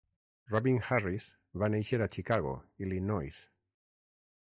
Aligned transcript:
Robin 0.53 0.79
Harris 0.85 1.27
va 1.63 1.71
néixer 1.75 2.01
a 2.05 2.09
Chicago, 2.17 2.57
Illinois. 2.87 3.43